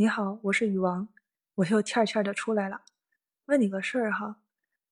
[0.00, 1.10] 你好，我是雨王，
[1.56, 2.84] 我又欠欠的出来了，
[3.44, 4.40] 问你个事儿哈，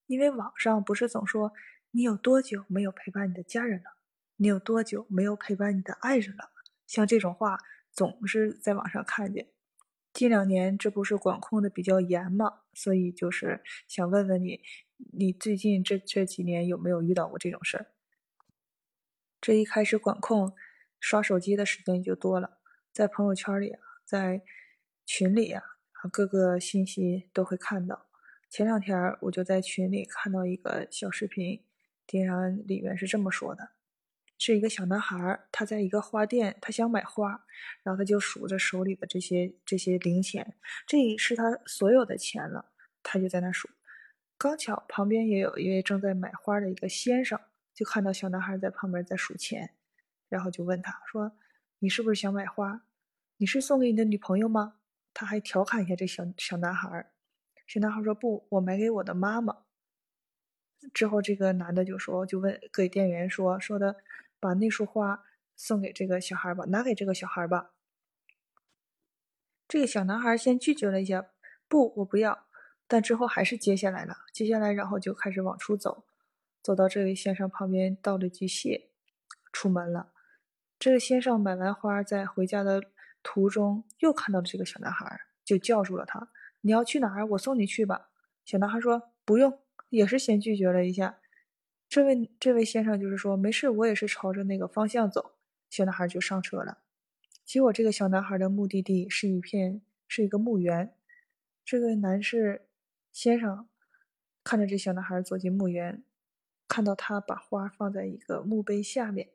[0.05, 1.51] 因为网上不是总说
[1.89, 3.95] 你有多久没有陪伴你的家人了，
[4.35, 6.51] 你有多久没有陪伴你的爱人了，
[6.85, 7.57] 像这种话
[7.91, 9.47] 总是在网上看见。
[10.13, 14.61] 近两年这不是管控的比较严嘛，所以就是想问问你，
[15.13, 17.87] 你最近这这几年有没有遇到过这种事儿？
[19.41, 20.53] 这一开始管控，
[20.99, 22.59] 刷手机的时间就多了，
[22.93, 24.43] 在朋友圈里啊，在。
[25.11, 25.63] 群里呀，
[25.93, 28.05] 啊，各个信息都会看到。
[28.47, 31.63] 前两天我就在群里看到一个小视频，
[32.05, 33.71] 点上里面是这么说的：
[34.37, 37.43] 是一个小男孩，他在一个花店，他想买花，
[37.81, 40.55] 然后他就数着手里的这些这些零钱，
[40.85, 43.67] 这是他所有的钱了，他就在那数。
[44.37, 47.39] 刚巧旁边也有一位正在买花的一个先生，
[47.73, 49.71] 就看到小男孩在旁边在数钱，
[50.27, 51.31] 然后就问他说
[51.79, 52.83] ：“你是不是想买花？
[53.37, 54.75] 你是送给你的女朋友吗？”
[55.19, 57.11] 他还调侃一下这小小男孩儿，
[57.67, 59.63] 小男孩说：“不，我买给我的妈妈。”
[60.93, 63.97] 之后，这个男的就说：“就问给店员说说的，
[64.39, 65.25] 把那束花
[65.57, 67.71] 送给这个小孩吧，拿给这个小孩吧。”
[69.67, 71.31] 这个小男孩先拒绝了一下
[71.67, 72.45] ：“不，我不要。”
[72.87, 74.19] 但之后还是接下来了。
[74.31, 76.05] 接下来，然后就开始往出走，
[76.63, 78.89] 走到这位先生旁边道了句谢，
[79.51, 80.13] 出门了。
[80.79, 82.81] 这个先生买完花，在回家的。
[83.21, 86.29] 途中又看到了这个小男孩，就叫住了他
[86.61, 87.25] ：“你要去哪儿？
[87.27, 88.09] 我送你去吧。”
[88.45, 91.19] 小男孩说：“不用。”也是先拒绝了一下。
[91.87, 95.33] 这位这位先生就是说：“没事，我也是朝着那个方向走。”
[95.69, 96.77] 小男孩就上车了。
[97.43, 100.93] 结果这个小男孩的目的地是一片是一个墓园。
[101.65, 102.67] 这个男士
[103.11, 103.67] 先生
[104.43, 106.03] 看着这小男孩走进墓园，
[106.67, 109.29] 看到他把花放在一个墓碑下面，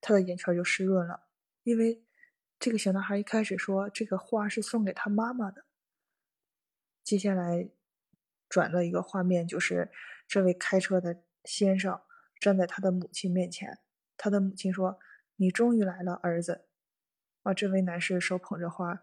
[0.00, 1.24] 他的眼圈就湿润了，
[1.62, 2.02] 因为。
[2.58, 5.64] 这个小男孩一开始说这个花是送给他妈妈的。
[7.04, 7.68] 接下来
[8.48, 9.90] 转了一个画面，就是
[10.26, 12.00] 这位开车的先生
[12.40, 13.78] 站在他的母亲面前，
[14.16, 14.98] 他的母亲说
[15.36, 16.66] ：“你终于来了，儿子。”
[17.44, 19.00] 啊，这位男士手捧着花，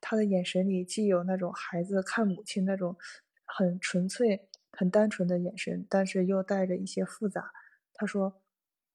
[0.00, 2.96] 他的眼神里既有那种孩子看母亲那种
[3.44, 7.52] 很纯粹、很单纯的眼神，但是又带着一些复杂。
[7.94, 8.42] 他说：“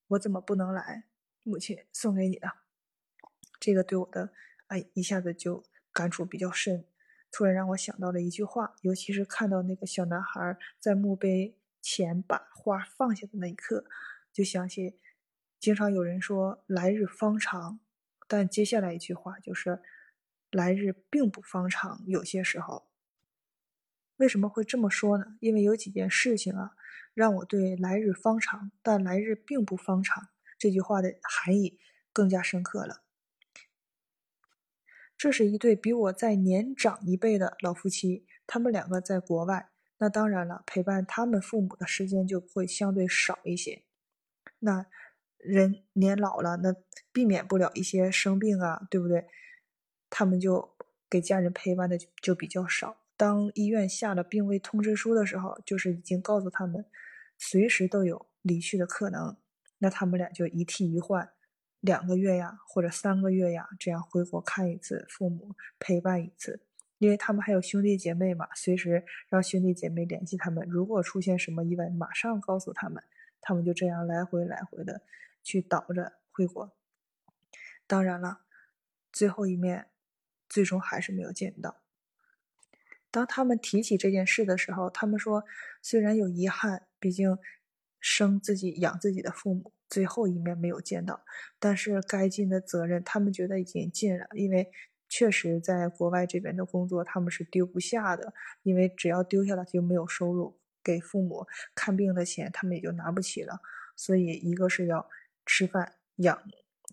[0.10, 1.06] 我怎么不能来？
[1.44, 2.52] 母亲送给你的。”
[3.62, 4.34] 这个对我的
[4.68, 5.64] 哎，一下子就
[5.94, 6.84] 感触比较深，
[7.32, 13.86] 突然让我想到了一句话，尤其是看到那个小男孩在墓碑前把花放下的那一刻，
[14.34, 15.00] 就想起
[15.60, 17.80] 经常有人说“来日方长”，
[18.28, 19.80] 但接下来一句话就是
[20.50, 22.04] “来日并不方长”。
[22.08, 22.88] 有些时候，
[24.18, 25.38] 为什么会这么说呢？
[25.40, 26.72] 因为有几件事情啊，
[27.14, 31.80] 让我对“来日方长，但来日并不方长”这句话的含义
[32.12, 33.04] 更加深刻了。
[35.22, 43.84] 这是一对比我再年长一辈的老夫妻，他们两个在国外，那当然了，陪伴他们父母的时间就会相对少一些。
[44.58, 44.88] 那
[45.38, 46.74] 人年老了，那
[47.12, 49.28] 避免不了一些生病啊，对不对？
[50.10, 50.76] 他们就
[51.08, 52.98] 给家人陪伴的就比较少。
[53.16, 56.84] 当医院下了病危通知书的时候，就是已经告诉他们，
[57.38, 59.38] 随时都有离去的可能。
[59.78, 61.30] 那他们俩就一替一换。
[61.82, 66.62] 两个月呀，或者三个月呀，这样回国看一次父母，陪伴一次，
[67.00, 70.66] 因为他们还有兄弟姐妹嘛，随时让兄弟姐妹联系他们。
[70.70, 73.04] 如果出现什么意外，马上告诉他们，
[73.42, 75.02] 他们就这样来回来回的
[75.44, 76.72] 去倒着回国。
[77.88, 78.42] 当然了，
[79.12, 79.88] 最后一面
[80.48, 81.82] 最终还是没有见到。
[83.10, 85.44] 当他们提起这件事的时候，他们说，
[85.82, 87.38] 虽然有遗憾，毕竟
[88.00, 89.74] 生自己养自己的父母。
[89.92, 91.24] 最后一面没有见到，
[91.60, 94.26] 但是该尽的责任，他们觉得已经尽了。
[94.34, 94.72] 因为
[95.10, 98.34] 确实在国外这边的工作，他们是丢不下的。
[98.64, 103.60] 因为只要丢下了，就没有收入，给父母看病的钱，他们也就拿不起了。
[103.98, 105.10] 所以，一个是要
[105.46, 106.42] 吃饭养，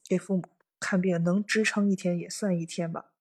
[0.08, 0.42] 给父母
[0.80, 3.12] 看病，能支撑一天也算一天吧。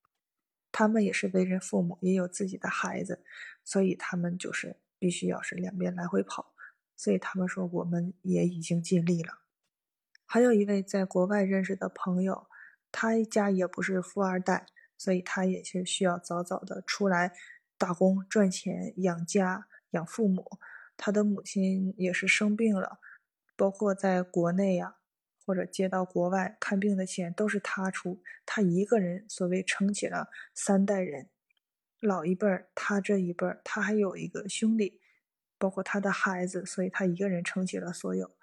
[0.72, 3.23] 他们也是为人父母，也有自己的孩子，
[3.64, 6.56] 所以他们就是必须要是两边来回跑。
[6.96, 9.38] 所以他们说，我们也已经尽力了。
[10.29, 12.47] 还有一位在国外认识的朋友，
[12.91, 14.66] 他家也不是富二代，
[14.97, 17.32] 所以他也是需要早早的出来
[17.78, 20.59] 打工赚钱养家养父母。
[20.97, 23.00] 他的母亲也是生病了，
[23.56, 24.97] 包括在国内呀，
[25.46, 31.30] 或者接到国外看病的钱都是他出，他一个人所谓撑起了三代人，
[32.02, 35.00] 老一辈儿，他这一辈儿，他还有一个兄弟，
[35.58, 38.35] 包括他的孩子，所以他一个人撑起了所有。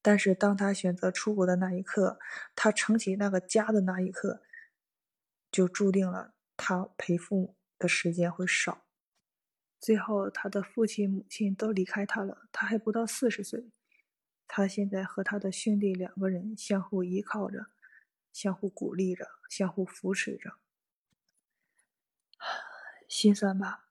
[0.00, 2.18] 但是当他选择出国的那一刻，
[2.54, 4.42] 他撑起那个家的那一刻，
[5.50, 6.90] 就注定了他。
[6.96, 8.86] 陪父母的时间会少。
[9.80, 13.70] 最后，他的父亲、母亲都离开他了，他还不到四十岁。
[14.46, 17.66] 他现在和他的兄弟两个人相互依靠着，
[18.32, 20.54] 相互鼓励着，相互扶持着，
[23.08, 23.88] 心酸吧？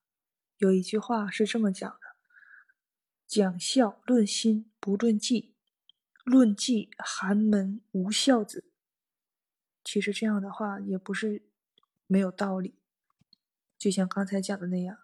[0.58, 2.00] 有一句话是这么讲的
[3.28, 5.56] ：“讲孝论心不论迹，
[6.28, 8.66] 论迹寒门无孝子。”
[9.82, 11.44] 其实这样的话也不是
[12.08, 12.76] 没有道理，
[13.78, 14.98] 就像刚才讲的那样，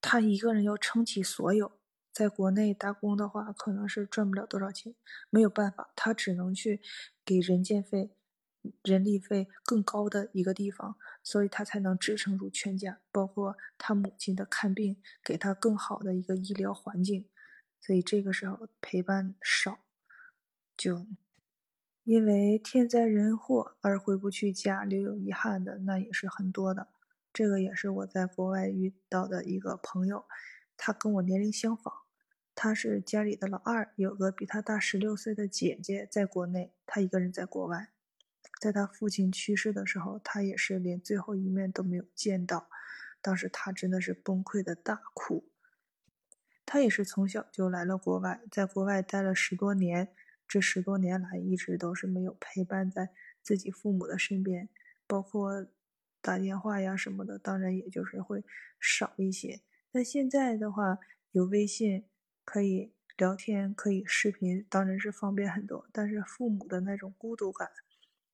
[0.00, 1.78] 他一个人要撑起所有。
[2.10, 4.94] 在国内打工的话，可能是赚不了多少钱，
[5.28, 6.80] 没有办法，他只能去
[7.24, 8.14] 给人建费、
[8.82, 17.28] 人力费更高的一个地方，所以他才能支撑住全家，包括他母亲的看病，给他更好的一个医疗环境。
[17.80, 19.80] 所以这个时候陪伴少，
[20.82, 21.06] 就
[22.02, 26.88] 因为天灾人祸而回不去家，留有遗憾的那也是很多的。
[27.32, 30.24] 这个也是我在国外遇到的一个朋友，
[30.76, 31.94] 他跟我年龄相仿。
[32.56, 37.90] 他是家里的老二，有个比他大十六岁的姐姐在国内，他一个人在国外。
[38.60, 42.68] 在他父亲去世的时候，他也是连最后一面都没有见到。
[43.20, 45.44] 当时他真的是崩溃的大哭。
[46.66, 50.12] 他也是从小就来了国外，在国外待了十多年，
[50.46, 53.10] 这十多年来一直都是没有陪伴在
[53.42, 54.68] 自己父母的身边，
[55.06, 55.66] 包括
[56.20, 58.44] 打电话呀什么的，当然也就是会
[58.78, 59.60] 少一些。
[59.92, 60.98] 那现在的话，
[61.32, 62.06] 有微信。
[62.44, 65.88] 可以聊天，可以视频，当然是方便很多。
[65.92, 67.70] 但是父母的那种孤独感，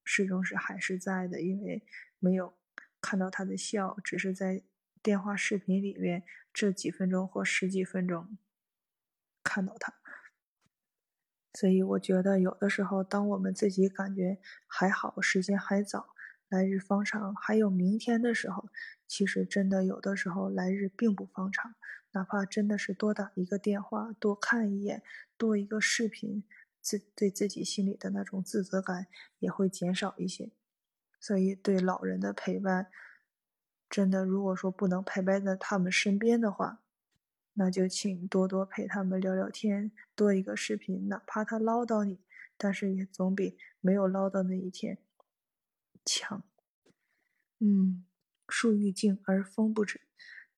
[0.02, 1.82] 始终是还是在的，因为
[2.18, 2.54] 没有
[2.98, 4.62] 看到他的笑，只是在
[5.02, 6.22] 电话视频里面
[6.54, 8.38] 这几分钟或十几分钟
[9.44, 9.92] 看到他。
[11.58, 14.38] 所以我觉得，有的时候，当我们自己感觉
[14.68, 16.14] 还好，时间还早，
[16.48, 18.68] 来日方长，还有明天的时候，
[19.08, 21.74] 其实真的有的时候，来日并不方长。
[22.12, 25.02] 哪怕真的是多打一个电话，多看一眼，
[25.36, 26.44] 多一个视频，
[26.80, 29.08] 自对自己心里的那种自责感
[29.40, 30.52] 也会减少一些。
[31.18, 32.86] 所以，对老人的陪伴，
[33.90, 36.84] 真的如果说不能陪伴在他们身边的话，
[37.58, 42.20] 那就请多多陪他们聊聊天，多一个视频，哪怕他唠叨你，
[42.56, 44.98] 但是也总比没有唠叨那一天
[46.04, 46.44] 强。
[47.58, 48.04] 嗯，
[48.48, 50.02] 树欲静而风不止，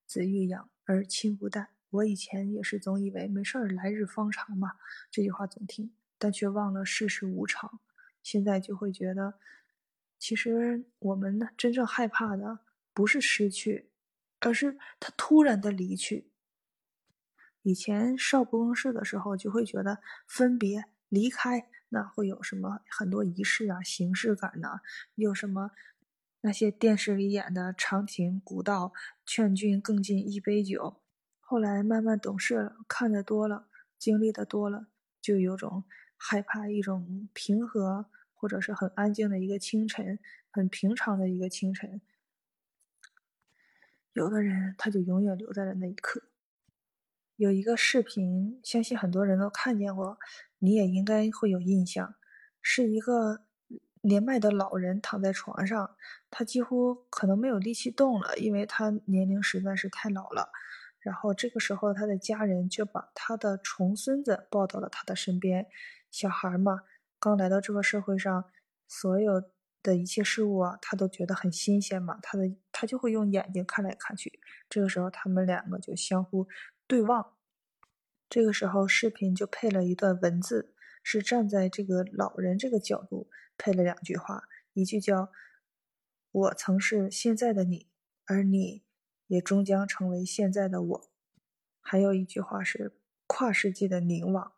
[0.06, 0.70] 子欲养。
[0.84, 1.70] 而亲不待。
[1.90, 4.72] 我以前也是总以为没事儿，来日方长嘛，
[5.08, 7.78] 这句话总听，但却忘了世事无常。
[8.24, 9.34] 现在就会觉得，
[10.18, 12.58] 其实我们呢，真正害怕的
[12.92, 13.88] 不是失去，
[14.40, 16.29] 而是他突然的离去。
[17.62, 24.80] 以前少不更事的时候，就会觉得分别离开，那会有什么很多仪式啊、形式感呐，
[25.14, 25.70] 有什么。
[26.42, 28.94] 那些电视里演的长亭古道，
[29.26, 31.02] 劝君更尽一杯酒。
[31.38, 33.68] 后来慢慢懂事了，看得多了，
[33.98, 34.86] 经历的多了，
[35.20, 35.84] 就有种
[36.16, 40.18] 害怕一种平和或者是很安静的一个清晨，
[40.50, 42.00] 很平常的一个清晨。
[44.14, 46.29] 有的人他就永远留在了那一刻。
[47.40, 50.18] 有一个视频，相信很多人都看见过，
[50.58, 52.14] 你也应该会有印象，
[52.60, 53.46] 是一个。
[54.02, 55.94] 年迈的老人躺在床上，
[56.30, 60.48] 他几乎可能没有力气动了，因为他年龄实在是太老了。
[61.00, 65.66] 然后这个时候，他的家人就把他的重孙子抱到了他的身边。
[66.10, 66.80] 小孩嘛，
[67.18, 68.46] 刚来到这个社会上，
[68.88, 69.42] 所有
[69.82, 74.40] 的一切事物啊，他都觉得很新鲜嘛，他的他就会用眼睛看来看去。
[74.70, 76.48] 这个时候，他们两个就相互
[76.86, 77.34] 对望。
[78.30, 80.74] 这个时候，视频就配了一段文字。
[81.02, 84.44] 是站在这个老人这个角度配了两句话，
[84.74, 85.32] 一句叫
[86.30, 87.88] “我曾是现在的你，
[88.26, 88.82] 而你
[89.26, 91.10] 也终将成为现在的我”，
[91.80, 94.52] 还有一句话是“跨世纪的凝望”。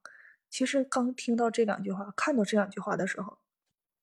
[0.50, 3.38] 其实刚听到这两句话，看到这两句话的时候，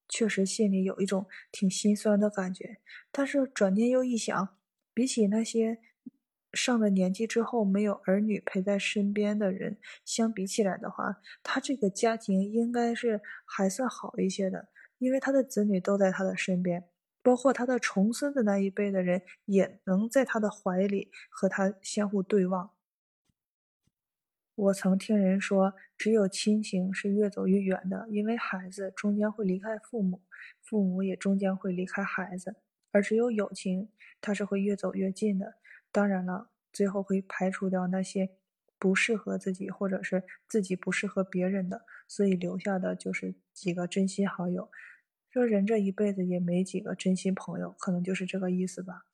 [0.08, 2.78] 确实心里有一种挺心酸的感觉。
[3.12, 4.58] 但是转念又一想，
[4.94, 5.82] 比起那些……
[6.54, 16.86] 上了年纪之后没有儿女陪在身边的人，相比起来的话，他这个家庭应该是还算好一些的，因为他的子女都在他的身边，
[17.22, 22.72] 包括他的重孙子那一辈的人也能在他的怀里和他相互对望。
[24.56, 30.22] 我曾听人说，只有亲情是越走越远的，因为孩子终将会离开父母，
[30.62, 32.56] 父母也终将会离开孩子，
[32.92, 33.90] 而只有友情，
[34.20, 35.54] 它是会越走越近的。
[35.92, 38.38] 当然了，最后会排除掉那些
[38.78, 44.70] 不适合自己，或者是自己不适合别人的，所以留下的就是几个真心好友。
[45.32, 49.06] 说人这一辈子也没几个真心朋友，可能就是这个意思吧。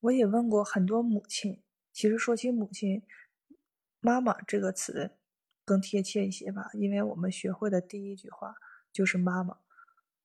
[0.00, 1.62] 我也问过很多母亲，
[1.92, 3.02] 其实说起母亲
[4.00, 5.10] ，“妈妈”这个词
[5.64, 8.54] 更贴切一些吧，因为我们学会的第一句话
[8.92, 9.58] 就是“妈妈”。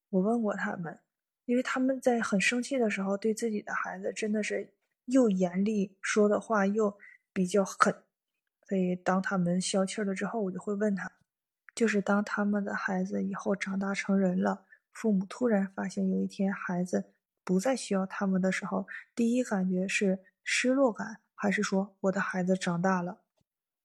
[0.09, 0.99] 我问过他们，
[1.45, 4.73] 因为他们在很生气的时候，对自己的孩子真的是
[5.05, 6.97] 又严厉，说的话又
[7.31, 8.03] 比较狠。
[8.67, 11.11] 所以当他们消气了之后，我就会问他，
[11.73, 17.11] 就是当他们的孩子以后长大成人了，父母突然发现有一天孩子
[17.43, 23.21] 不再需要他们的时候，第一感觉是失落感，还是说我的孩子长大了？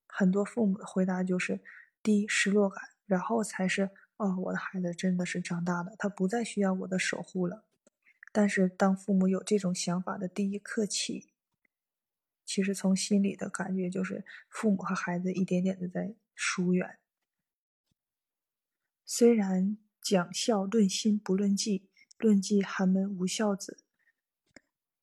[0.06, 1.60] 很多父母的回答就是：
[2.02, 3.90] 第一失落感，然后才是。
[4.16, 7.64] 哦，我的孩子真的是长大了，他不再需要我的守护了。
[8.32, 11.32] 但是，当父母有这种想法的第一刻起，
[12.44, 16.98] 其实从心里的感觉就是，父母和孩子一点点的在疏远。
[19.04, 23.78] 虽然讲孝论心不论迹，论迹寒门无孝子。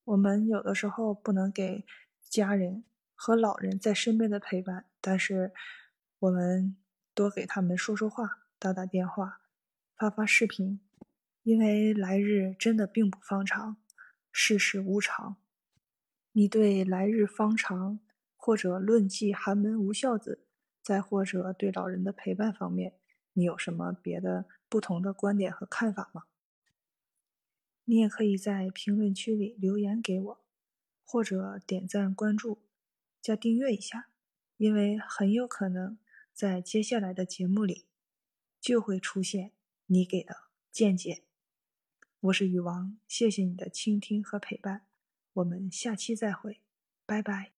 [0.05, 1.85] 我们有的时候不能给
[2.29, 5.51] 家人和老人在身边的陪伴，但是
[6.19, 6.77] 我们
[7.13, 8.43] 多给他们说说话。
[8.59, 9.41] 打打电话，
[9.95, 10.79] 发发视频，
[11.47, 13.77] 因为来日真的并不方长，
[14.33, 15.37] 世事无常。
[16.33, 18.01] 你对来日方长，
[18.35, 20.43] 或者论迹寒门无孝子，
[20.81, 22.95] 再或者对老人的陪伴方面，
[23.31, 26.23] 你有什么别的不同的观点和看法吗？
[27.85, 30.45] 你也可以在评论区里留言给我，
[31.05, 32.59] 或者点赞、关注、
[33.21, 34.09] 加订阅一下，
[34.57, 35.97] 因为很有可能
[36.33, 37.87] 在接下来的节目里。
[38.59, 39.53] 就会出现
[39.85, 40.35] 你给的
[40.73, 41.26] 见解。
[42.27, 44.81] 我是禹王，谢谢你的倾听和陪伴，
[45.33, 46.59] 我们下期再会，
[47.05, 47.51] 拜拜。